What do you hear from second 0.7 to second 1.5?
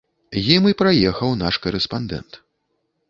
і праехаў